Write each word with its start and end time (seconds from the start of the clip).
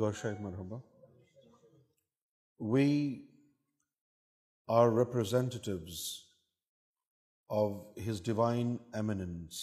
Shah 0.00 0.40
مرحبہ 0.40 0.76
we 2.70 2.86
are 4.76 4.88
representatives 4.98 5.98
of 7.56 7.98
his 8.06 8.22
divine 8.24 8.76
eminence 9.00 9.56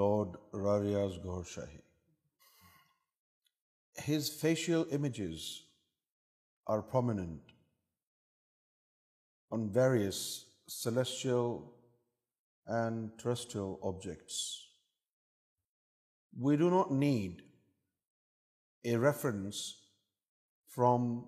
lord 0.00 0.36
Riaz 0.64 1.16
Gohar 1.24 1.42
Shahi 1.54 1.78
his 4.08 4.30
facial 4.40 4.82
images 4.96 5.44
are 6.74 6.80
prominent 6.92 7.52
on 9.56 9.68
various 9.78 10.22
celestial 10.82 11.58
and 12.76 13.10
terrestrial 13.22 13.74
objects 13.90 14.40
we 16.46 16.56
do 16.56 16.70
not 16.76 16.92
need 17.00 17.44
a 18.86 18.96
reference 18.96 19.80
from 20.68 21.24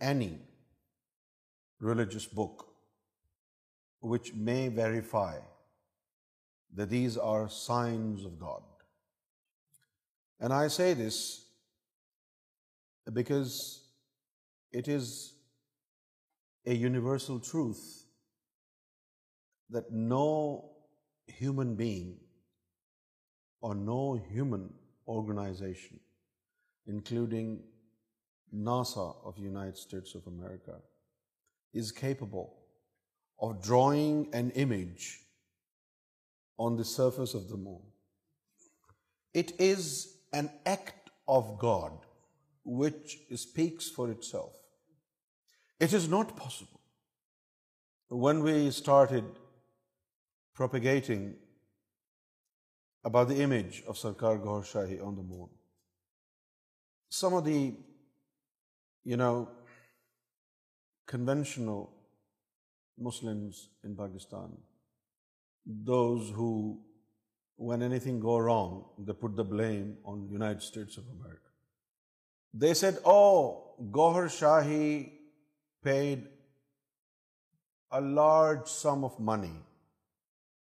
any 0.00 0.38
religious 1.80 2.24
book 2.24 2.68
which 4.00 4.32
may 4.32 4.68
verify 4.68 5.36
that 6.74 6.88
these 6.88 7.18
are 7.18 7.48
signs 7.48 8.24
of 8.24 8.38
God. 8.38 8.62
And 10.40 10.52
I 10.52 10.68
say 10.68 10.94
this 10.94 11.44
because 13.12 13.86
it 14.72 14.88
is 14.88 15.34
a 16.66 16.74
universal 16.74 17.38
truth 17.40 18.04
that 19.70 19.92
no 19.92 20.70
human 21.26 21.74
being 21.74 22.16
or 23.60 23.74
no 23.74 24.20
human 24.30 24.72
organization 25.06 25.94
including 26.86 27.62
NASA 28.54 29.14
of 29.24 29.38
United 29.38 29.76
States 29.76 30.14
of 30.14 30.26
America, 30.26 30.76
is 31.74 31.90
capable 31.90 32.58
of 33.40 33.62
drawing 33.62 34.28
an 34.32 34.50
image 34.50 35.18
on 36.58 36.76
the 36.76 36.84
surface 36.84 37.34
of 37.34 37.48
the 37.48 37.56
moon. 37.56 37.82
It 39.34 39.52
is 39.58 40.14
an 40.32 40.50
act 40.64 41.10
of 41.28 41.58
God 41.58 41.92
which 42.64 43.18
speaks 43.34 43.90
for 43.90 44.10
itself. 44.10 44.54
It 45.78 45.92
is 45.92 46.08
not 46.08 46.36
possible. 46.36 46.80
When 48.08 48.42
we 48.42 48.70
started 48.70 49.24
propagating 50.54 51.34
about 53.04 53.28
the 53.28 53.42
image 53.42 53.82
of 53.86 53.96
Sarkar 53.96 54.42
Gaur 54.42 54.62
Shahi 54.62 55.04
on 55.04 55.16
the 55.16 55.22
moon, 55.22 55.48
some 57.08 57.34
of 57.34 57.44
the, 57.44 57.74
conventional 61.06 61.92
Muslims 62.98 63.68
in 63.84 63.94
Pakistan, 63.94 64.50
those 65.64 66.30
who, 66.30 66.80
when 67.56 67.82
anything 67.82 68.18
go 68.18 68.38
wrong, 68.38 68.86
they 68.98 69.12
put 69.12 69.36
the 69.36 69.44
blame 69.44 69.96
on 70.04 70.22
the 70.22 70.32
United 70.32 70.62
States 70.62 70.96
of 70.96 71.04
America. 71.20 71.48
They 72.52 72.74
said, 72.74 72.98
oh, 73.04 73.74
Gauhar 73.92 74.26
Shahi 74.26 75.12
paid 75.84 76.26
a 77.92 78.00
large 78.00 78.66
sum 78.66 79.04
of 79.04 79.20
money 79.20 79.60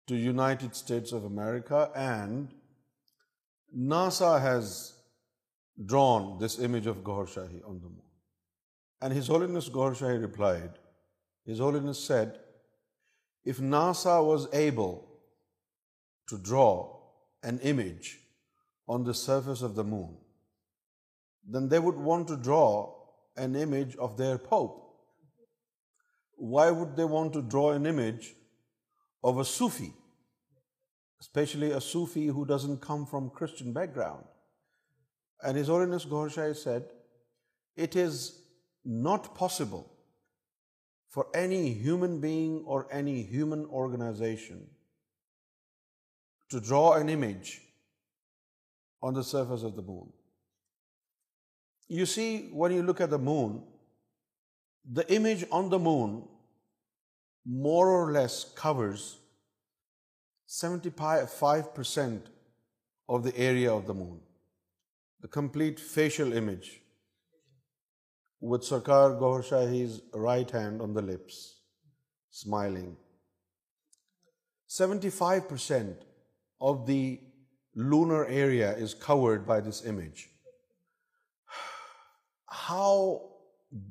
to 0.08 0.16
United 0.16 0.76
States 0.76 1.12
of 1.12 1.26
America, 1.26 1.92
and 1.94 2.50
NASA 3.76 4.42
has 4.42 4.88
drawn 5.90 6.38
this 6.46 6.60
image 6.60 6.94
Shahi 7.34 7.60
moon 7.66 7.98
and 9.04 9.14
Shahi 9.98 10.18
replied 10.22 10.72
his 11.52 11.59
hall 11.62 11.94
said 12.00 12.30
if 13.50 13.58
NASA 13.59 14.18
was 14.20 14.42
able 14.52 14.90
surface 19.16 19.64
moon 19.88 20.10
then 21.54 21.64
they 21.72 21.78
would 21.86 21.98
want 22.08 22.28
draw 22.44 23.42
image 23.44 23.90
of 24.06 24.10
درپ 24.18 24.54
why 26.54 26.68
would 26.76 26.92
they 26.98 27.04
want 27.16 27.30
to 27.34 27.40
draw 27.54 27.80
of 29.66 29.90
especially 31.22 31.70
come 32.88 33.00
from 33.10 33.26
کرن 33.40 33.68
background 33.96 34.31
And 35.44 35.58
His 35.58 35.68
Holiness 35.68 36.06
Ghorsai 36.06 36.56
said, 36.56 36.84
it 37.75 37.96
is 37.96 38.38
not 38.86 39.36
possible 39.36 39.92
for 41.09 41.28
any 41.34 41.74
human 41.74 42.22
being 42.22 42.64
or 42.66 42.88
any 42.92 43.24
human 43.24 43.66
organization 43.66 44.68
to 46.50 46.59
draw 46.59 46.94
an 46.94 47.09
image 47.09 47.62
on 49.02 49.14
the 49.14 49.24
surface 49.24 49.64
of 49.64 49.75
the 49.75 49.81
moon. 49.81 50.08
You 51.88 52.06
see, 52.06 52.50
when 52.53 52.72
you 52.72 52.84
look 52.84 53.02
at 53.02 53.09
the 53.09 53.18
moon, 53.18 53.64
the 54.90 55.12
image 55.14 55.44
on 55.52 55.69
the 55.69 55.80
moon 55.80 56.28
more 57.46 57.90
or 57.90 58.12
less 58.12 58.46
covers 58.56 59.18
75% 60.47 62.22
of 63.09 63.24
the 63.24 63.36
area 63.36 63.74
of 63.74 63.88
the 63.88 63.94
moon 63.94 64.19
the 65.22 65.28
complete 65.28 65.80
facial 65.80 66.34
image 66.34 66.81
with 68.40 68.64
Sarkar 68.64 69.19
Gaur 69.19 69.44
Shahi's 69.44 70.02
right 70.14 70.50
hand 70.50 70.81
on 70.81 70.94
the 70.94 71.02
lips, 71.02 71.62
smiling. 72.31 72.97
75% 74.68 75.96
of 76.59 76.88
the 76.88 77.19
lunar 77.75 78.25
area 78.25 78.75
is 78.75 78.96
covered 78.96 79.46
by 79.46 79.59
this 79.59 79.86
image. 79.86 80.30
How 82.47 83.30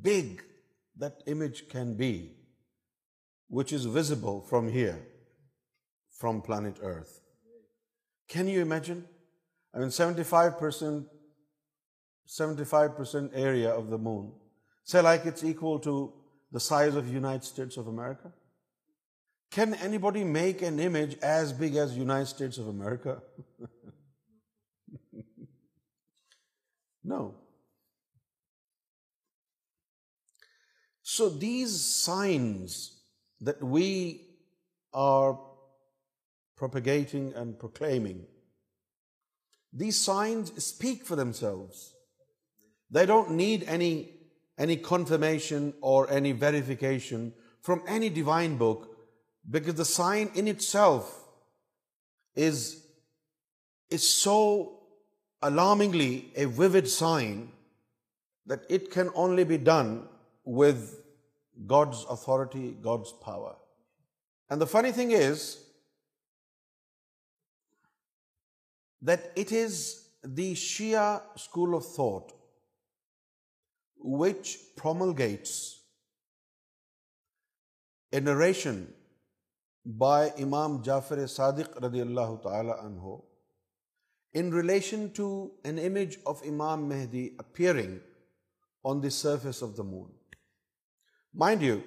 big 0.03 0.43
that 0.97 1.23
image 1.27 1.69
can 1.69 1.95
be, 1.95 2.33
which 3.49 3.73
is 3.73 3.85
visible 3.85 4.41
from 4.41 4.71
here, 4.71 5.01
from 6.19 6.43
planet 6.43 6.79
Earth. 6.83 7.21
Can 8.29 8.49
you 8.49 8.61
imagine? 8.61 9.07
I 9.73 9.79
mean, 9.79 9.91
75% 9.91 11.07
75% 12.31 13.31
area 13.35 13.71
of 13.71 13.91
the 13.91 13.99
moon, 13.99 14.33
say 14.85 15.01
like 15.01 15.27
it's 15.27 15.43
equal 15.43 15.81
to 15.81 16.13
the 16.53 16.61
size 16.61 16.95
of 16.95 17.13
United 17.13 17.45
States 17.45 17.77
of 17.77 17.89
America? 17.89 18.33
Can 19.51 19.75
anybody 19.75 20.23
make 20.23 20.63
an 20.63 20.79
image 20.79 21.19
as 21.23 21.53
big 21.53 21.75
as 21.75 21.97
United 21.97 22.27
States 22.27 22.59
of 22.59 22.69
America? 22.69 23.23
No. 27.03 27.35
So 31.03 31.31
these 31.31 31.81
signs 31.81 33.01
that 33.41 33.65
we 33.65 34.29
are 34.93 35.41
propagating 36.59 37.33
and 37.35 37.59
proclaiming, 37.59 38.27
these 39.73 39.99
signs 39.99 40.63
speak 40.63 41.07
for 41.07 41.17
themselves. 41.17 41.89
They 42.91 43.07
don't 43.07 43.33
need 43.33 43.65
any 43.67 44.77
confirmation 44.77 45.75
or 45.81 46.11
any 46.11 46.33
verification 46.33 47.33
from 47.61 47.83
any 47.87 48.09
divine 48.09 48.57
book, 48.57 48.97
because 49.49 49.75
the 49.75 49.85
sign 49.85 50.31
in 50.35 50.49
itself 50.49 51.25
is 52.35 52.83
so 53.99 54.79
alarmingly 55.43 56.33
a 56.37 56.47
vivid 56.47 56.89
sign 56.89 57.53
that 58.47 58.63
it 58.69 58.91
can 58.91 59.11
only 59.15 59.45
be 59.45 59.59
done 59.59 60.09
with 60.45 61.03
God's 61.67 62.05
authority, 62.09 62.77
God's 62.81 63.13
power. 63.13 63.55
And 64.49 64.61
the 64.61 64.67
funny 64.67 64.91
thing 64.91 65.13
is 65.13 65.61
that 69.03 69.31
it 69.37 69.53
is 69.53 70.09
the 70.25 70.55
Shia 70.55 71.23
school 71.39 71.77
of 71.77 71.87
thought 71.87 72.29
which 74.03 74.57
promulgates 75.19 75.51
a 78.21 78.29
narration 78.41 78.85
by 79.99 80.31
Imam 80.43 80.81
Jafar 80.83 81.27
Sadiq 81.29 81.77
رضی 81.85 82.01
اللہ 82.01 82.35
تعالی 82.43 82.71
عنہ 82.81 83.15
in 84.41 84.53
relation 84.53 85.07
to 85.17 85.27
an 85.69 85.79
image 85.87 86.17
of 86.33 86.43
Imam 86.51 86.89
Mahdi 86.89 87.29
appearing 87.39 87.97
on 88.91 89.03
the 89.03 89.11
surface 89.21 89.63
of 89.63 89.77
the 89.77 89.83
moon 89.91 90.11
mind 91.45 91.63
you 91.63 91.79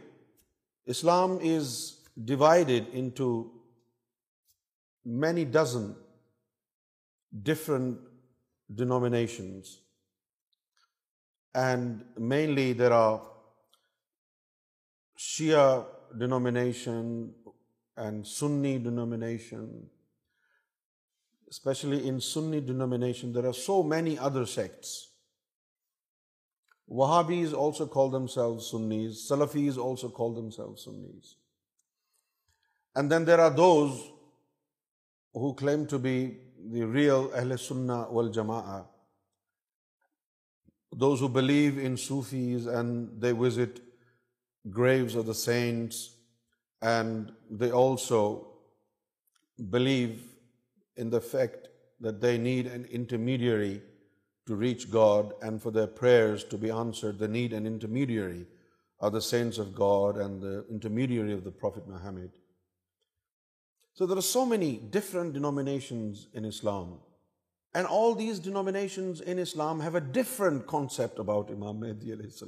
Islam 0.96 1.32
is 1.58 1.76
divided 2.28 2.90
into 3.04 3.30
many 5.22 5.46
dozen 5.54 5.92
different 7.46 7.98
denominations 8.78 9.78
and 11.62 12.02
mainly 12.32 12.72
there 12.74 12.92
are 12.92 13.18
Shia 15.30 15.82
denomination 16.20 17.08
and 18.04 18.26
Sunni 18.28 18.78
denomination 18.84 19.66
especially 21.48 22.00
in 22.10 22.20
Sunni 22.34 22.60
denomination 22.68 23.34
there 23.36 23.46
are 23.48 23.52
so 23.66 23.82
many 23.90 24.16
other 24.30 24.46
sects 24.56 24.94
Wahhabi 27.02 27.42
is 27.44 27.54
also 27.64 27.86
call 27.96 28.12
them 28.14 28.26
self 28.34 28.58
Sunnis 28.72 29.18
Salafi 29.28 29.68
is 29.68 29.78
also 29.86 30.10
call 30.20 30.36
them 30.36 30.50
self 30.56 30.76
Sunnis 30.84 31.34
and 32.96 33.12
then 33.12 33.28
there 33.28 33.40
are 33.44 33.52
those 33.58 34.00
who 35.42 35.54
claim 35.62 35.86
to 35.90 35.98
be 36.08 36.16
the 36.74 36.86
real 36.94 37.24
اہل 37.34 37.56
سننا 37.68 38.04
والجماعہ 38.12 38.82
Those 40.96 41.20
who 41.20 41.30
believe 41.30 41.80
in 41.80 41.98
Sufis 41.98 42.68
and 42.68 43.20
they 43.20 43.32
visit 43.32 43.80
graves 44.70 45.16
of 45.16 45.26
the 45.26 45.34
saints, 45.34 46.12
and 46.84 47.32
they 47.50 47.72
also 47.72 48.48
believe 49.72 50.24
in 50.96 51.10
the 51.10 51.20
fact 51.20 51.70
that 52.00 52.22
they 52.22 52.38
need 52.38 52.68
an 52.68 52.86
intermediary 52.86 53.82
to 54.46 54.56
reach 54.56 54.92
God, 54.92 55.34
and 55.42 55.62
for 55.62 55.72
their 55.72 55.88
prayers 55.88 56.44
to 56.46 56.58
be 56.58 56.70
answered, 56.70 57.18
they 57.18 57.28
need 57.28 57.54
an 57.54 57.66
intermediary 57.66 58.46
of 59.00 59.14
the 59.14 59.22
saints 59.22 59.58
of 59.58 59.74
God 59.74 60.18
and 60.18 60.42
the 60.42 60.66
intermediary 60.70 61.34
of 61.34 61.44
the 61.44 61.52
Prophet 61.52 61.88
Muhammad. 61.88 62.32
So 63.94 64.06
there 64.06 64.18
are 64.18 64.22
so 64.22 64.46
many 64.46 64.78
different 64.78 65.34
denominations 65.34 66.28
in 66.34 66.46
Islam. 66.46 67.00
And 67.78 67.88
all 67.92 68.18
these 68.20 68.40
nations 68.76 69.22
in 69.26 69.40
Islam 69.40 69.82
have 69.82 69.96
a 69.98 70.00
different 70.24 70.66
concept 70.72 71.20
about 71.20 71.52
Imam 71.52 71.80
Mahdi 71.80 72.14
علیہ 72.14 72.46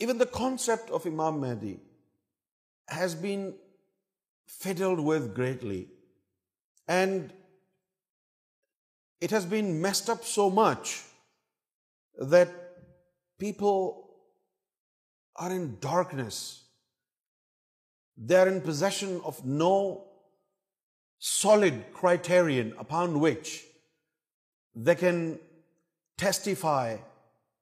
even 0.00 0.20
the 0.20 0.24
concept 0.38 0.90
of 0.98 1.06
Imam 1.10 1.40
Mahdi 1.40 1.74
has 2.98 3.14
been 3.20 3.50
fiddled 4.58 4.98
with 5.06 5.36
greatly 5.38 5.84
and 6.98 7.32
it 9.24 9.32
has 9.32 9.46
been 9.50 9.72
messed 9.82 10.10
up 10.10 10.24
so 10.34 10.48
much 10.60 10.94
that 12.32 12.48
people 13.38 13.90
are 15.44 15.50
in 15.54 15.66
darkness 15.82 16.40
they 18.28 18.36
are 18.36 18.46
in 18.46 18.60
position 18.66 19.18
of 19.30 19.40
no 19.62 19.74
solid 21.18 21.92
criterion 21.92 22.72
upon 22.78 23.18
which 23.18 23.64
they 24.74 24.94
can 24.94 25.38
testify 26.16 26.96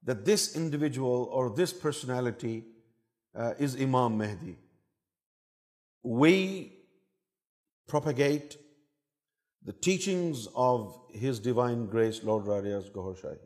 that 0.04 0.24
this 0.24 0.54
individual 0.54 1.28
or 1.32 1.50
this 1.50 1.72
personality 1.72 2.64
uh, 3.34 3.54
is 3.58 3.76
Imam 3.76 4.16
Mahdi. 4.16 4.56
We 6.02 6.72
propagate 7.88 8.56
the 9.64 9.72
teachings 9.72 10.46
of 10.54 10.96
His 11.12 11.40
Divine 11.40 11.86
Grace, 11.86 12.22
Lord 12.22 12.44
Rariaz 12.44 12.92
Gauhar 12.92 13.20
Shahi. 13.20 13.38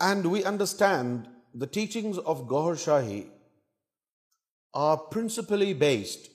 And 0.00 0.26
we 0.26 0.42
understand 0.44 1.28
the 1.54 1.66
teachings 1.66 2.18
of 2.18 2.48
Gauhar 2.48 2.74
Shahi 2.78 3.28
are 4.72 4.96
principally 4.96 5.74
based 5.74 6.28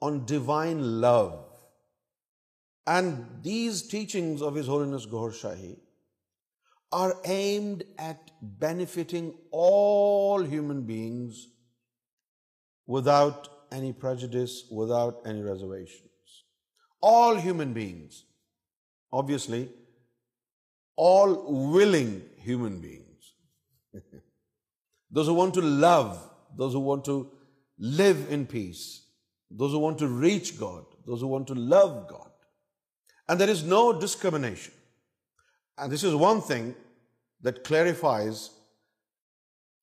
on 0.00 0.24
divine 0.24 1.00
love. 1.00 1.44
And 2.86 3.26
these 3.42 3.82
teachings 3.82 4.42
of 4.42 4.54
His 4.54 4.66
Holiness 4.66 5.04
Gaur 5.06 5.30
Shahi 5.30 5.76
are 6.90 7.14
aimed 7.24 7.84
at 7.98 8.30
benefiting 8.40 9.34
all 9.50 10.42
human 10.42 10.82
beings 10.82 11.48
without 12.86 13.48
any 13.70 13.92
prejudice, 13.92 14.66
without 14.70 15.20
any 15.26 15.42
reservations. 15.42 16.00
All 17.02 17.34
human 17.34 17.74
beings, 17.74 18.24
obviously, 19.12 19.68
all 20.96 21.70
willing 21.72 22.22
human 22.36 22.80
beings. 22.80 23.34
Those 25.10 25.26
who 25.26 25.34
want 25.34 25.54
to 25.54 25.60
love, 25.60 26.22
those 26.54 26.74
who 26.74 26.80
want 26.80 27.06
to 27.06 27.30
live 27.78 28.30
in 28.30 28.44
peace, 28.46 28.96
those 29.50 29.72
who 29.72 29.78
want 29.78 29.98
to 29.98 30.08
reach 30.08 30.58
God, 30.58 30.84
those 31.06 31.20
who 31.20 31.26
want 31.26 31.46
to 31.48 31.54
love 31.54 32.08
God. 32.08 32.30
And 33.28 33.40
there 33.40 33.48
is 33.48 33.64
no 33.64 33.98
discrimination. 33.98 34.72
And 35.76 35.90
this 35.90 36.04
is 36.04 36.14
one 36.14 36.40
thing 36.40 36.74
that 37.42 37.64
clarifies 37.64 38.50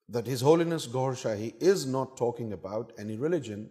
that 0.10 0.28
His 0.28 0.42
Holiness 0.42 0.86
Gaur 0.88 1.14
Shahi 1.14 1.54
is 1.60 1.86
not 1.86 2.18
talking 2.18 2.54
about 2.54 2.92
any 3.00 3.18
religion, 3.18 3.70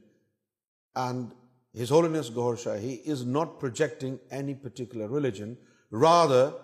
and 0.96 1.32
His 1.72 1.90
Holiness 1.90 2.28
Gaur 2.28 2.56
Shahi 2.56 3.04
is 3.04 3.24
not 3.24 3.60
projecting 3.60 4.18
any 4.30 4.54
particular 4.54 5.06
religion. 5.06 5.56
Rather, 5.90 6.54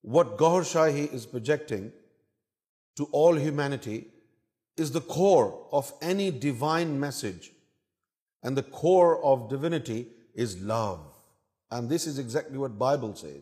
what 0.00 0.38
Gaur 0.38 0.62
Shahi 0.62 1.12
is 1.12 1.26
projecting 1.26 1.92
to 2.96 3.04
all 3.12 3.34
humanity 3.34 4.06
is 4.78 4.92
the 4.92 5.00
core 5.02 5.66
of 5.72 5.92
any 6.00 6.30
divine 6.30 6.98
message 6.98 7.44
core 8.70 9.14
of 9.30 9.38
divinity 9.50 10.02
is 10.42 10.56
love 10.70 10.94
and 11.76 11.92
this 11.94 12.06
is 12.08 12.18
exactly 12.18 12.58
what 12.58 12.70
Bible 12.70 13.14
say 13.14 13.40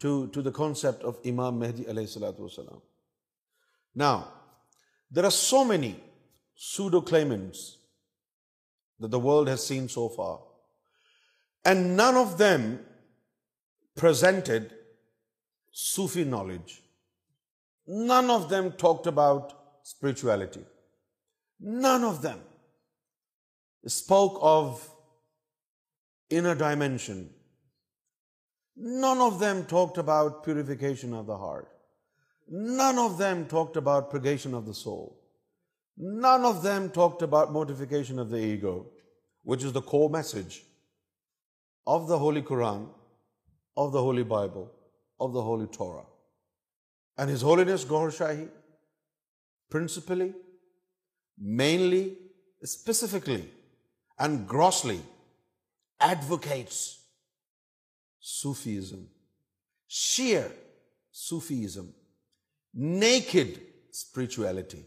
to 0.00 0.26
the 0.32 0.50
concept 0.50 1.02
of 1.02 1.18
Imam 1.26 1.58
Mahdi 1.58 1.84
sallallahu 1.84 2.38
alaihi 2.38 2.38
wasallam. 2.38 2.80
Now, 3.94 4.28
there 5.10 5.24
are 5.24 5.30
so 5.30 5.64
many 5.64 6.00
pseudo-claimants 6.54 7.78
that 8.98 9.10
the 9.10 9.18
world 9.18 9.48
has 9.48 9.66
seen 9.66 9.88
so 9.88 10.08
far, 10.08 10.40
and 11.64 11.96
none 11.96 12.16
of 12.16 12.38
them 12.38 12.80
presented 13.96 14.72
Sufi 15.70 16.24
knowledge. 16.24 16.82
None 17.86 18.30
of 18.30 18.48
them 18.48 18.72
talked 18.72 19.06
about 19.06 19.52
spirituality. 19.82 20.64
None 21.60 22.04
of 22.04 22.22
them 22.22 22.40
spoke 23.84 24.38
of 24.40 24.88
inner 26.30 26.54
dimension, 26.54 27.28
none 28.82 29.20
of 29.20 29.32
them 29.40 29.58
about 29.76 30.44
purification 30.44 31.14
of 31.14 31.30
of 41.86 42.08
the 42.08 42.16
holy 42.22 42.40
Quran 42.48 42.80
Shahi 48.18 48.46
principally 49.72 50.30
mainly 51.62 52.08
specifically 52.68 53.40
advocates 56.08 56.82
Sufism, 58.20 59.08
sheer 59.88 60.52
Sufism, 61.10 61.92
naked 62.74 63.60
spirituality, 63.90 64.84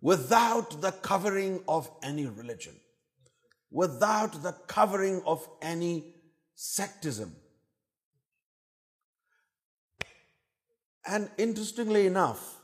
without 0.00 0.80
the 0.80 0.92
covering 0.92 1.60
of 1.66 1.90
any 2.02 2.26
religion, 2.26 2.74
without 3.70 4.44
the 4.44 4.52
covering 4.66 5.22
of 5.26 5.46
any 5.60 6.14
sectism. 6.56 7.30
And 11.04 11.28
interestingly 11.36 12.06
enough, 12.06 12.54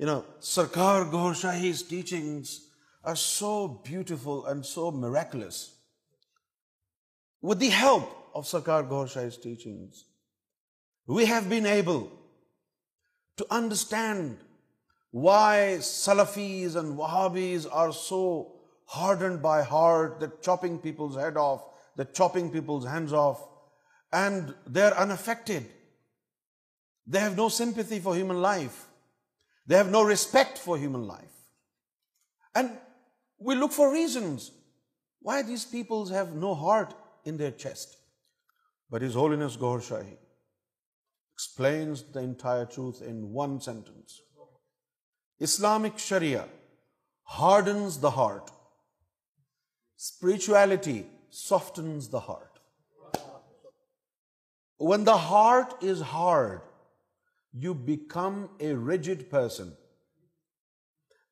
Sarkar 0.00 1.10
Gaur 1.10 1.32
Shahi's 1.32 1.82
teachings 1.82 2.68
are 3.04 3.16
so 3.16 3.80
beautiful 3.84 4.46
and 4.46 4.64
so 4.64 4.90
miraculous. 4.90 5.76
With 7.42 7.58
the 7.58 7.68
help 7.68 8.10
Sarkar 8.42 8.82
Gohar Shahi 8.90 9.56
we 11.08 11.24
have 11.26 11.48
been 11.48 11.66
able to understand 11.66 13.50
he 27.92 28.00
far 28.00 28.14
human 28.14 28.42
life 28.42 28.84
no 29.90 30.08
respect 30.08 30.58
for 30.64 30.76
human 30.78 31.06
look 33.56 33.72
for 33.72 33.92
reasons 33.92 34.50
why 35.26 35.42
these 35.42 35.70
people 35.70 36.52
heart 36.64 36.92
انسٹ 37.28 38.02
گوری 38.94 39.36
explains 39.92 42.02
the 42.14 42.20
entire 42.20 42.64
Chauth 42.74 43.00
in 43.02 43.24
one 43.36 43.58
sentence 43.64 44.20
Islamic 45.46 45.98
sharia 46.00 46.38
hardens 47.68 47.94
the 48.02 48.08
heart 48.16 48.50
spirituality 50.00 50.96
softens 51.78 52.08
the 52.12 52.18
heart 52.28 53.16
when 54.92 55.06
the 55.06 55.14
heart 55.28 55.74
is 55.90 56.02
hard 56.12 56.60
you 57.64 57.74
become 57.90 58.32
a 58.60 58.70
rigid 58.88 59.08
person 59.30 59.68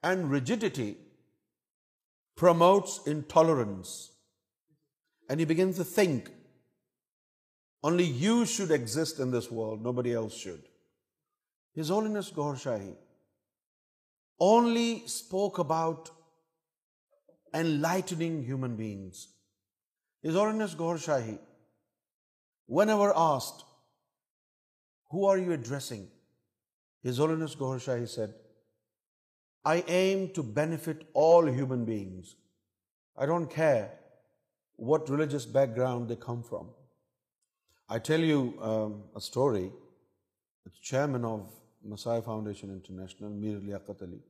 and 0.08 0.18
rigidity 0.34 0.90
promotes 2.40 2.90
intolerance 3.34 3.88
and 5.28 5.38
bigness 5.48 5.76
think 5.94 6.28
Only 7.82 8.04
you 8.04 8.46
should 8.46 8.70
exist 8.70 9.18
in 9.18 9.30
this 9.30 9.50
world. 9.50 9.82
Nobody 9.82 10.14
else 10.14 10.36
should. 10.36 10.62
His 11.74 11.88
Holiness 11.88 12.30
Gaur 12.30 12.54
Shahi 12.54 12.94
only 14.38 15.02
spoke 15.06 15.58
about 15.58 16.10
enlightening 17.54 18.44
human 18.44 18.76
beings. 18.76 19.28
His 20.22 20.34
Holiness 20.34 20.74
Gaur 20.74 20.94
Shahi, 20.94 21.38
whenever 22.66 23.12
asked, 23.16 23.64
who 25.10 25.26
are 25.26 25.38
you 25.38 25.52
addressing? 25.52 26.06
His 27.02 27.18
Holiness 27.18 27.54
Gaur 27.56 27.78
Shahi 27.78 28.08
said, 28.08 28.32
I 29.64 29.82
aim 29.88 30.30
to 30.34 30.42
benefit 30.42 31.04
all 31.14 31.46
human 31.46 31.84
beings. 31.84 32.36
I 33.16 33.26
don't 33.26 33.50
care 33.50 33.90
what 34.76 35.08
religious 35.08 35.46
background 35.46 36.08
they 36.08 36.16
come 36.16 36.44
from. 36.44 36.68
I 37.92 37.98
tell 37.98 38.20
you 38.20 38.54
um, 38.62 39.02
a 39.14 39.20
story. 39.20 39.70
The 40.64 40.70
chairman 40.82 41.26
of 41.26 41.52
Masai 41.86 42.22
Foundation 42.22 42.70
International, 42.70 43.28
Mir 43.28 43.58
Liaqat 43.58 44.00
Ali, 44.00 44.20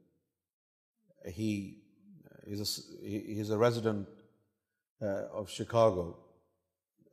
he 1.33 1.77
is 2.45 3.51
a 3.51 3.57
resident 3.57 4.09
uh, 5.01 5.29
of 5.33 5.49
Chicago, 5.49 6.17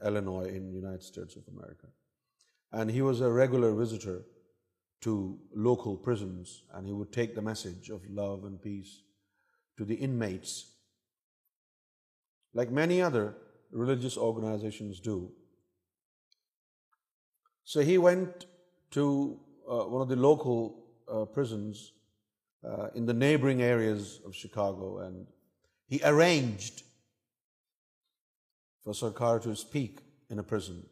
Illinois, 0.04 0.48
in 0.48 0.70
the 0.70 0.76
United 0.76 1.04
States 1.04 1.36
of 1.36 1.44
America. 1.56 1.86
And 2.72 2.90
he 2.90 3.04
was 3.04 3.22
a 3.22 3.30
regular 3.30 3.76
visitor 3.76 4.24
to 5.02 5.38
local 5.54 5.98
prisons, 5.98 6.64
and 6.74 6.88
he 6.88 6.94
would 6.94 7.12
take 7.14 7.36
the 7.36 7.44
message 7.44 7.92
of 7.92 8.02
love 8.10 8.46
and 8.46 8.60
peace 8.60 9.02
to 9.78 9.86
the 9.86 9.94
inmates. 9.94 10.72
Like 12.56 12.72
many 12.72 13.04
other 13.04 13.36
religious 13.72 14.18
organizations 14.18 15.00
do, 15.00 15.28
so 17.64 17.82
he 17.82 17.98
went 17.98 18.46
to 18.92 19.40
uh, 19.70 19.84
one 19.84 20.02
of 20.02 20.10
the 20.10 20.16
local 20.16 20.86
uh, 21.08 21.26
prisons 21.26 21.94
uh, 22.64 22.88
in 22.96 23.06
the 23.06 23.14
neighboring 23.14 23.62
areas 23.62 24.22
of 24.26 24.36
Chicago, 24.36 25.00
and 25.00 25.28
he 25.88 26.02
arranged 26.04 26.84
for 28.82 28.94
Sarkar 28.94 29.42
to 29.44 29.56
speak 29.56 30.00
in 30.30 30.40
a 30.40 30.44
prison. 30.44 30.86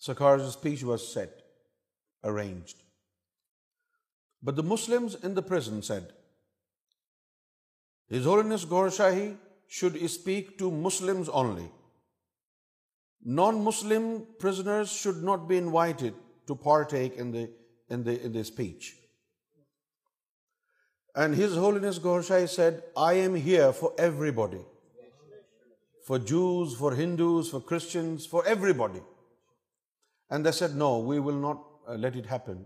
Sarkar's 0.00 0.52
speech 0.52 0.82
was 0.82 1.06
set, 1.06 1.42
arranged. 2.24 2.82
But 4.42 4.56
the 4.56 4.62
Muslims 4.62 5.14
in 5.14 5.34
the 5.34 5.42
prison 5.42 5.82
said, 5.82 6.12
His 8.08 8.24
Holiness 8.24 8.64
Ghor 8.64 8.88
Shahi 8.88 9.36
should 9.68 10.10
speak 10.10 10.58
to 10.58 10.70
Muslims 10.70 11.28
only. 11.28 11.70
Non 13.38 13.56
Muslim 13.64 14.12
prisoners 14.40 14.88
should 14.90 15.22
not 15.24 15.40
be 15.48 15.58
invited 15.58 16.14
to 16.46 16.54
for 16.62 16.82
take 16.90 17.18
the 18.04 18.38
speech 18.40 18.90
and 21.22 21.34
his 21.44 21.56
holiness 21.84 22.04
Gohar Shah 22.04 22.46
said 22.56 22.80
I 23.06 23.20
am 23.20 23.34
here 23.46 23.70
for 23.80 23.90
everybody 24.40 24.58
for 26.06 26.18
Jews 26.26 26.76
for 26.78 26.92
Hindus 26.98 27.50
for 27.50 27.60
Christians 27.68 28.28
for 28.30 28.46
everybody 28.78 29.00
and 30.30 30.44
the 30.44 30.52
said 30.52 30.70
no 30.76 30.90
we 31.08 31.18
will 31.26 31.40
not 31.42 31.90
let 31.98 32.16
it 32.16 32.32
happen 32.32 32.62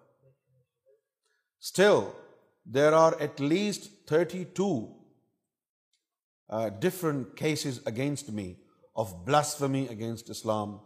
still 1.67 2.01
there 2.65 2.95
are 2.95 3.21
at 3.21 3.41
least 3.41 3.91
32 4.09 4.91
uh, 6.49 6.71
different 6.71 7.37
cases 7.37 7.81
against 7.87 8.33
me 8.33 8.57
of 8.97 9.25
blasphemy 9.25 9.89
against 9.89 10.31
Islam, 10.31 10.81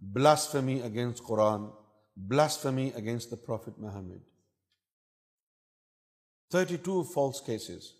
blasphemy 0.00 0.80
against 0.80 1.24
Quran, 1.24 1.72
blasphemy 2.16 2.92
against 2.94 3.30
the 3.30 3.36
Prophet 3.36 3.74
Muhammad. 3.78 4.20
32 6.50 7.04
false 7.04 7.40
cases. 7.40 7.94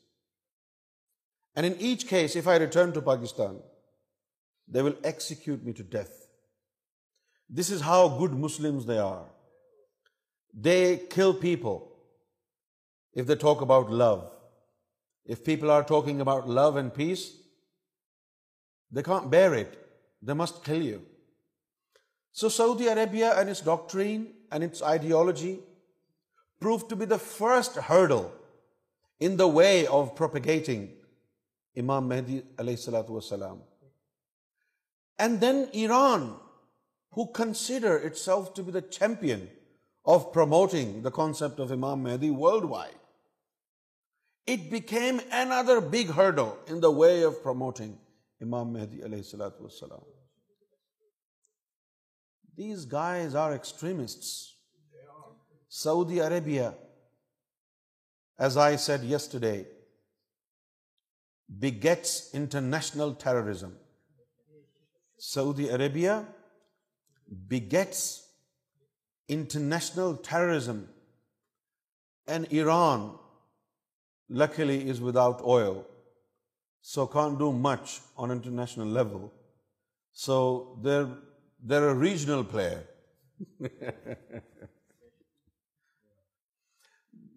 And 1.57 1.67
in 1.67 1.77
each 1.81 2.07
case, 2.07 2.37
if 2.37 2.47
I 2.47 2.57
return 2.57 2.93
to 2.93 3.03
Pakistan, 3.03 3.59
they 4.69 4.83
will 4.83 4.97
execute 5.03 5.65
me 5.65 5.73
to 5.73 5.83
death. 5.83 6.29
This 7.49 7.71
is 7.71 7.81
how 7.81 8.09
good 8.09 8.33
Muslims 8.33 8.87
they 8.87 8.99
are. 8.99 9.27
They 10.53 11.03
kill 11.11 11.35
people. 11.35 11.83
If 13.21 13.27
talk 13.41 13.57
about 13.63 13.91
love 14.03 14.15
if 15.33 15.45
people 15.45 15.71
are 15.71 15.81
talking 15.89 16.21
about 16.21 16.47
love 16.61 16.75
and 16.77 16.93
peace 16.95 17.25
they 18.97 19.03
can 19.03 19.29
bear 19.31 19.53
it 19.59 19.77
they 20.29 20.33
must 20.43 20.65
kill 20.65 20.87
you 20.87 20.99
so 22.41 22.49
Saudi 22.55 22.89
Arabia 22.89 23.29
and 23.33 23.51
its 23.51 23.65
doctrine 23.65 24.25
and 24.51 24.65
its 24.65 24.83
ideology 24.93 25.55
proof 26.61 26.85
to 26.89 26.97
be 27.03 27.07
the 27.13 27.17
first 27.27 27.79
hurdle 27.89 28.21
in 29.27 29.39
the 29.39 29.45
way 29.57 29.71
of 29.99 30.09
propagating 30.19 30.87
Imam 31.83 32.09
Mahdi 32.09 32.39
علیہ 32.59 32.75
السلاۃ 32.79 33.11
وسلم 33.11 33.61
and 35.25 35.41
then 35.41 35.65
Iran 35.83 36.29
who 37.17 37.23
itself 38.17 38.55
to 38.57 38.63
be 38.65 38.73
the 38.73 38.81
champion 38.91 39.47
of 40.15 40.27
promoting 40.33 41.01
the 41.03 41.11
concept 41.23 41.61
of 41.61 41.73
Imam 41.73 42.03
Mahdi 42.03 42.31
worldwide 42.71 43.03
it 44.53 44.61
became 44.71 45.19
another 45.53 45.79
big 45.93 46.11
hurdle 46.17 46.45
in 46.73 46.83
the 46.83 46.89
way 46.97 47.25
of 47.25 47.35
promoting 47.43 47.95
Imam 48.47 48.73
Mahdi 48.73 49.01
علیہ 49.05 49.19
السلاۃ 49.19 49.61
والسلام 49.61 50.03
these 52.57 52.87
guys 52.93 53.37
are 53.43 53.53
extremist 53.53 54.25
Saudi 55.83 56.21
Arabia 56.21 56.69
as 58.45 58.59
I 58.65 58.77
said 58.89 59.05
yesterday 59.33 59.53
begets 61.83 62.11
international 62.41 63.13
terrorism 63.25 63.73
Saudi 65.33 65.69
Arabia 65.79 66.11
begets 67.77 68.05
international 69.37 70.15
terrorism 70.31 70.85
and 72.33 72.47
Iran 72.51 73.11
luckily 74.29 74.89
is 74.89 75.01
without 75.01 75.43
oil, 75.45 75.85
so 76.81 77.07
can't 77.07 77.39
do 77.39 77.53
much 77.53 78.01
on 78.17 78.31
international 78.31 78.89
level. 78.89 79.33
So 80.13 80.79
they're 80.81 81.89
a 81.89 81.95
regional 81.95 82.45
player. 82.45 82.83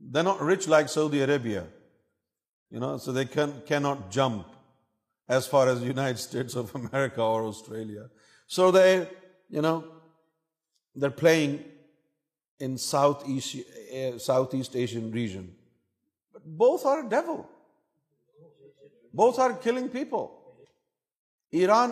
They're 0.10 0.24
not 0.24 0.42
rich 0.42 0.70
like 0.70 0.88
Saudi 0.88 1.22
Arabia, 1.22 1.66
you 2.72 2.80
know, 2.80 2.98
so 2.98 3.12
they 3.12 3.26
cannot 3.26 4.10
jump 4.10 4.48
as 5.28 5.46
far 5.46 5.68
as 5.68 5.82
the 5.82 5.86
United 5.86 6.18
States 6.18 6.56
of 6.56 6.74
America 6.76 7.22
or 7.22 7.44
Australia. 7.44 8.06
So 8.46 8.72
they, 8.72 9.06
you 9.50 9.62
know, 9.62 9.84
they're 10.96 11.20
playing 11.26 11.66
in 12.58 12.78
Southeast 12.78 13.58
uh, 13.94 14.68
Asian 14.74 15.12
region. 15.12 15.46
Both 16.58 16.86
are 16.88 17.00
devil 17.10 17.42
both 19.20 19.40
are 19.40 19.52
killing 19.64 19.88
people 19.94 20.26
Iran 21.60 21.92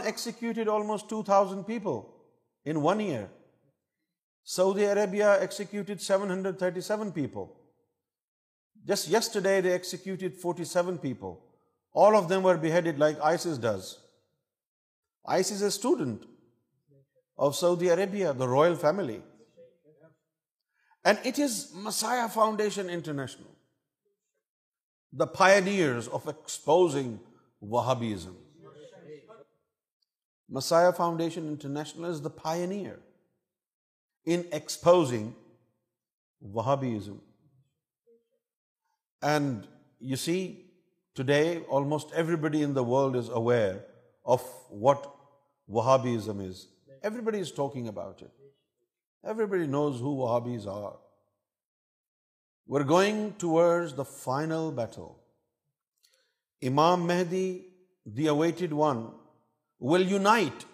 Saudi 4.53 4.85
executed 4.85 6.00
forty 10.41 10.63
seven 10.63 10.97
people 11.01 11.27
all 12.01 12.15
of 12.15 12.29
them 12.29 12.43
bad 12.71 12.88
it 12.88 13.00
like 13.00 13.17
this 13.62 13.85
ISIS 15.35 15.51
a 15.62 16.09
of 17.45 17.55
Saudi 17.55 17.89
Arabia 17.91 18.31
the 18.39 18.45
royal 18.53 18.75
family 18.81 19.19
foundation 22.33 22.89
international 22.89 23.53
the 25.15 25.25
pioneers 25.25 26.08
of 26.10 26.27
exposing 26.27 27.20
Wahhabism. 27.63 28.36
Messiah 30.50 30.91
Foundation 30.91 31.48
International 31.48 32.12
is 32.12 32.22
the 32.22 32.29
pioneer 32.29 33.00
in 34.25 34.46
exposing 34.51 35.33
Wahhabism. 36.55 37.18
And 39.22 39.66
you 40.00 40.18
see, 40.18 40.66
today 41.16 41.59
almost 41.70 42.11
everybody 42.14 42.61
in 42.61 42.74
the 42.74 42.83
world 42.83 43.16
is 43.16 43.29
aware 43.29 43.85
of 44.25 44.42
what 44.70 45.16
Wahhabism 45.70 46.46
is. 46.46 46.68
Everybody 47.01 47.40
is 47.40 47.51
talking 47.51 47.88
about 47.88 48.22
it. 48.22 48.31
Everybody 49.25 49.66
knows 49.66 50.00
who 50.00 50.18
Wahhabis 50.18 50.68
are. 50.68 50.94
We're 52.68 52.83
going 52.83 53.33
towards 53.33 53.94
the 53.94 54.05
final 54.05 54.72
battle. 54.72 55.20
Imam 56.64 57.05
Mahdi, 57.07 57.61
the 58.05 58.27
awaited 58.27 58.74
one, 58.74 59.11
will 59.77 60.01
unite 60.01 60.66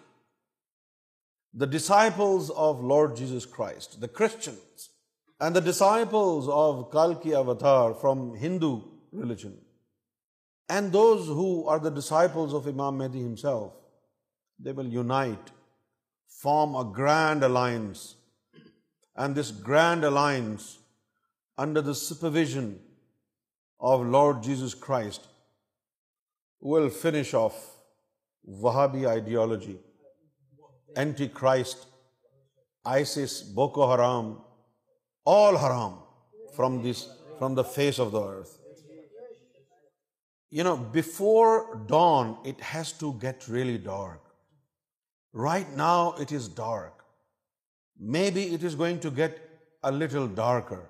the 1.52 1.66
disciples 1.66 2.48
of 2.50 2.82
Lord 2.82 3.14
Jesus 3.14 3.44
Christ, 3.44 4.00
the 4.00 4.08
Christians, 4.08 4.88
and 5.38 5.54
the 5.54 5.60
disciples 5.60 6.48
of 6.48 6.90
Kalki 6.90 7.34
Avatar 7.34 7.92
from 7.92 8.36
Hindu 8.36 8.80
religion, 9.10 9.58
and 10.70 10.92
those 10.92 11.26
who 11.26 11.66
are 11.66 11.78
the 11.78 11.90
disciples 11.90 12.54
of 12.54 12.66
Imam 12.66 12.96
Mahdi 12.96 13.20
himself. 13.20 13.74
They 14.58 14.72
will 14.72 14.86
unite, 14.86 15.50
form 16.26 16.74
a 16.74 16.84
grand 16.84 17.44
alliance, 17.44 18.14
and 19.14 19.34
this 19.34 19.50
grand 19.50 20.04
alliance 20.04 20.70
under 21.58 21.82
the 21.82 21.94
supervision 21.94 22.80
of 23.80 24.06
Lord 24.06 24.42
Jesus 24.42 24.74
Christ 24.74 25.26
will 26.60 26.88
finish 26.88 27.34
off 27.34 27.56
Wahhabi 28.48 29.06
ideology, 29.06 29.78
Antichrist, 30.96 31.86
ISIS, 32.84 33.42
Boko 33.42 33.88
Haram, 33.88 34.38
all 35.24 35.56
haram 35.56 35.94
from 36.54 36.82
the 36.82 37.64
face 37.64 37.98
of 37.98 38.12
the 38.12 38.22
earth. 38.22 38.58
You 40.50 40.64
know, 40.64 40.76
before 40.76 41.82
dawn, 41.86 42.38
it 42.44 42.60
has 42.60 42.92
to 42.94 43.14
get 43.14 43.48
really 43.48 43.78
dark. 43.78 44.20
Right 45.32 45.70
now, 45.76 46.12
it 46.20 46.30
is 46.30 46.46
dark. 46.46 47.04
Maybe 47.98 48.52
it 48.52 48.62
is 48.62 48.74
going 48.74 49.00
to 49.00 49.10
get 49.10 49.38
a 49.82 49.90
little 49.90 50.26
darker. 50.26 50.88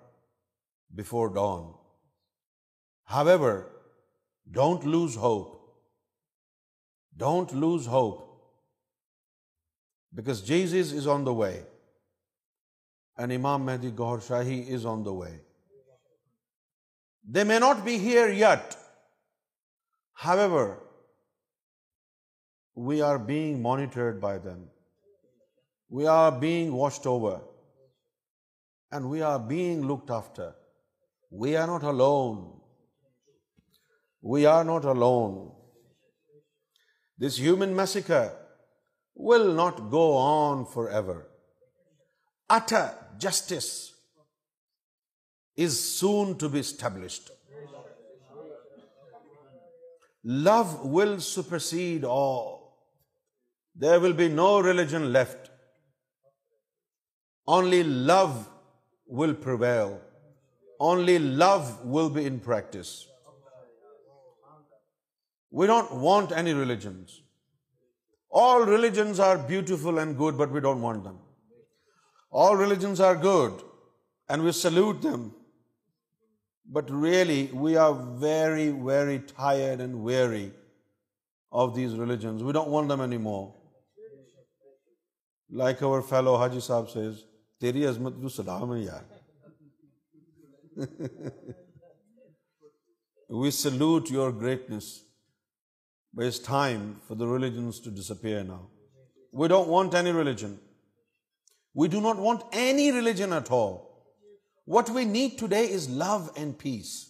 Before 0.99 1.29
dawn 1.35 1.71
however 3.29 3.53
don't 4.59 4.85
lose 4.95 5.17
hope 5.19 5.61
don't 7.23 7.53
lose 7.63 7.87
hope 7.89 8.21
because 10.17 10.43
Jesus 10.47 10.75
is 10.81 10.93
is 10.99 11.07
on 11.15 11.25
the 11.27 11.31
way 11.41 11.51
and 13.17 13.33
Imam 13.39 13.65
Mahdi 13.67 13.93
Gohar 13.99 14.19
Shahi 14.27 14.63
is 14.75 14.87
on 14.93 15.05
the 15.05 15.11
way 15.25 15.31
they 17.35 17.45
may 17.49 17.59
not 17.59 17.83
be 17.85 17.97
here 18.07 18.29
yet 18.41 18.75
however 20.41 20.75
we 22.87 23.01
are 23.03 23.17
being 23.27 23.57
monitored 23.63 24.21
by 24.21 24.39
them 24.45 24.65
we 25.97 26.07
are 26.17 26.31
being 26.41 26.73
washed 26.79 27.07
over 27.07 27.39
and 28.93 29.07
we 29.11 29.23
are 29.33 29.39
being 29.49 29.85
looked 29.91 30.11
after 30.17 30.51
We 31.33 31.57
are 31.57 31.67
not 31.67 31.83
alone. 31.83 32.61
We 34.21 34.45
are 34.45 34.65
not 34.65 34.85
alone. 34.85 35.51
This 37.17 37.39
human 37.39 37.75
massacre 37.75 38.37
will 39.15 39.55
not 39.55 39.91
go 39.91 40.15
on 40.19 40.67
forever. 40.67 41.29
Utter 42.51 42.95
justice 43.19 43.95
is 45.57 45.81
soon 45.83 46.37
to 46.37 46.51
be 46.51 46.59
established. 46.59 47.31
Love 50.25 50.85
will 50.85 51.19
supersede 51.19 52.05
all. 52.05 52.89
There 53.75 54.01
will 54.01 54.13
be 54.13 54.29
no 54.29 54.61
religion 54.61 55.15
left. 55.15 55.51
Only 57.47 57.85
love 57.85 58.51
will 59.07 59.33
prevail. 59.33 60.01
Only 60.91 61.17
love 61.41 61.57
will 61.95 62.09
be 62.13 62.25
in 62.27 62.39
practice 62.45 62.89
we 65.59 65.67
don't 65.67 65.89
want 66.05 66.33
any 66.37 66.55
religions 66.55 67.11
all 68.41 68.63
religions 68.69 69.21
are 69.27 69.37
beautiful 69.51 69.99
and 69.99 70.19
good 70.21 70.37
but 70.39 70.53
we 70.53 70.61
don't 70.61 70.83
want 70.85 71.05
them 71.05 71.17
all 72.47 72.57
religions 72.61 73.01
are 73.11 73.15
good 73.25 73.63
and 74.31 74.43
we 74.45 74.53
salute 74.63 75.03
them 75.03 75.29
but 76.81 76.91
really 77.03 77.47
we 77.61 77.77
are 77.85 77.91
very 78.25 78.69
very 78.89 79.17
tired 79.37 79.81
and 79.81 79.95
very 80.09 80.49
of 81.63 81.75
these 81.77 81.95
religion 82.01 82.45
we 82.45 82.53
don't 82.53 82.69
want 82.75 82.91
them 82.91 83.01
any 83.01 83.17
more 83.31 83.47
like 85.65 85.83
over 85.83 86.01
fellow 86.09 86.37
حاجی 86.45 86.61
صاحب 86.73 86.91
سے 86.91 87.09
تیری 87.61 87.87
عظمت 87.87 88.23
تو 88.23 88.29
سلام 88.43 88.75
ہے 88.75 88.81
یار 88.83 89.12
We 93.43 93.51
salute 93.51 94.11
your 94.11 94.33
greatness, 94.33 95.03
but 96.13 96.27
it's 96.27 96.39
time 96.39 97.01
for 97.07 97.15
the 97.15 97.27
religions 97.27 97.81
to 97.81 97.91
disappear 97.91 98.45
now. 98.45 98.67
We 99.33 99.49
don't 99.49 99.69
want 99.69 99.95
any 99.95 100.13
religion. 100.13 100.59
We 101.73 101.89
do 101.89 102.03
not 102.03 102.19
want 102.19 102.45
any 102.53 102.93
religion 102.93 103.33
at 103.33 103.51
all. 103.51 103.89
What 104.67 104.91
we 104.91 105.07
need 105.07 105.39
today 105.39 105.71
is 105.79 105.89
love 105.89 106.31
and 106.37 106.59
peace. 106.59 107.09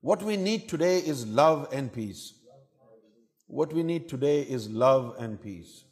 What 0.00 0.24
we 0.24 0.36
need 0.36 0.68
today 0.68 0.98
is 0.98 1.24
love 1.26 1.68
and 1.70 1.92
peace. 1.92 2.34
What 3.46 3.72
we 3.72 3.84
need 3.84 4.08
today 4.08 4.40
is 4.42 4.68
love 4.68 5.14
and 5.20 5.40
peace. 5.40 5.84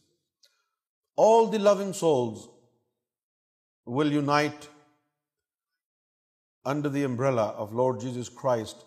All 1.14 1.46
the 1.46 1.60
loving 1.60 1.92
souls 1.92 2.48
will 3.86 4.10
unite 4.20 4.66
under 6.72 6.90
the 6.94 7.04
umbrella 7.08 7.46
of 7.64 7.76
Lord 7.80 8.00
Jesus 8.06 8.30
Christ 8.40 8.84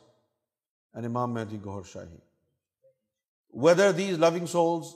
and 0.93 1.10
Imam 1.10 1.38
Mehdi 1.38 1.60
Gohar 1.65 1.86
Shahi. 1.91 2.21
Whether 3.65 3.88
these 3.91 4.19
loving 4.24 4.47
souls 4.54 4.91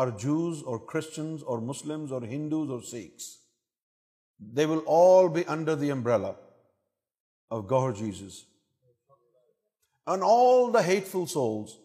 are 0.00 0.10
Jews 0.24 0.62
or 0.62 0.78
Christians 0.92 1.42
or 1.42 1.60
Muslims 1.70 2.12
or 2.18 2.20
Hindus 2.32 2.70
or 2.78 2.80
Sikhs, 2.90 3.28
they 4.58 4.66
will 4.72 4.82
all 5.00 5.28
be 5.36 5.44
under 5.56 5.76
the 5.84 5.90
umbrella 5.98 6.34
of 7.50 7.68
Gohar 7.74 7.96
Jesus. 8.00 8.38
And 10.06 10.30
all 10.30 10.72
the 10.72 10.86
hateful 10.90 11.30
souls 11.34 11.78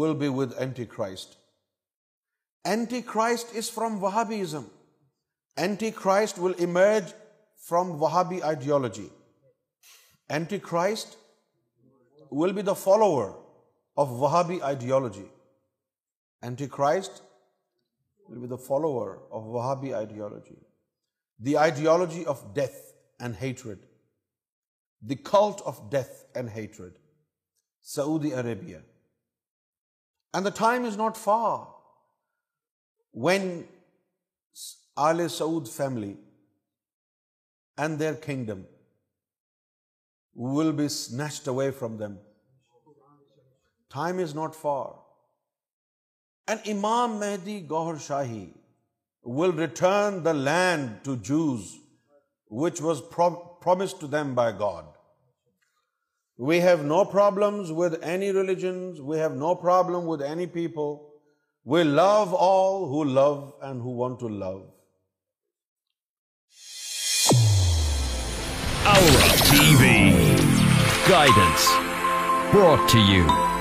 will 0.00 0.14
be 0.26 0.28
with 0.28 0.60
Antichrist. 0.66 1.36
Antichrist 2.64 3.56
is 3.62 3.70
from 3.78 3.96
Wahhabism. 4.00 4.70
Antichrist 5.70 6.46
will 6.46 6.62
emerge 6.70 7.10
from 7.68 7.98
Wahhabi 7.98 8.42
ideology. 8.44 9.10
Antichrist 10.28 11.16
will 12.30 12.52
be 12.52 12.62
the 12.62 12.74
follower 12.74 13.36
of 13.96 14.10
Wahhabi 14.22 14.60
ideology. 14.70 15.28
Antichrist 16.42 17.22
will 18.28 18.40
be 18.40 18.48
the 18.48 18.62
follower 18.70 19.20
of 19.30 19.44
Wahhabi 19.44 19.94
ideology. 19.96 20.58
The 21.38 21.58
ideology 21.58 22.24
of 22.26 22.42
death 22.54 22.78
and 23.20 23.36
hatred. 23.36 23.86
The 25.02 25.16
cult 25.16 25.62
of 25.64 25.78
death 25.90 26.24
and 26.34 26.50
hatred. 26.50 26.98
Saudi 27.80 28.32
Arabia. 28.32 28.82
And 30.34 30.46
the 30.46 30.50
time 30.50 30.84
is 30.84 30.96
not 30.96 31.16
far 31.16 31.68
when 33.12 33.68
Al 34.96 35.26
Saud 35.38 35.72
family 35.78 36.14
and 37.78 37.98
their 37.98 38.14
kingdom 38.14 38.66
will 40.34 40.72
be 40.72 40.88
snatched 40.88 41.46
away 41.46 41.70
from 41.70 41.98
them. 41.98 42.18
Time 43.90 44.18
is 44.18 44.34
not 44.34 44.54
far. 44.54 44.98
And 46.46 46.60
Imam 46.66 47.20
Mehdi 47.20 47.66
Gaur 47.66 47.94
Shahi 47.94 48.50
will 49.22 49.52
return 49.52 50.22
the 50.22 50.34
land 50.34 51.00
to 51.04 51.16
Jews 51.16 51.78
which 52.48 52.80
was 52.80 53.00
promised 53.60 54.00
to 54.00 54.06
them 54.06 54.34
by 54.34 54.52
God. 54.52 54.84
We 56.36 56.60
have 56.60 56.84
no 56.84 57.04
problems 57.04 57.70
with 57.70 58.02
any 58.02 58.30
religions. 58.30 59.00
We 59.00 59.16
have 59.18 59.36
no 59.36 59.54
problem 59.54 60.06
with 60.06 60.20
any 60.20 60.46
people. 60.46 61.08
We 61.64 61.84
love 61.84 62.34
all 62.34 62.88
who 62.88 63.04
love 63.04 63.54
and 63.62 63.80
who 63.80 63.90
want 63.90 64.18
to 64.20 64.28
love. 64.28 64.66
Guidance 68.86 71.66
pitch 72.52 72.94
you 72.96 73.51